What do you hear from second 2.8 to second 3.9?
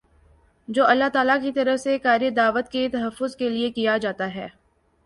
تحفظ کے لیے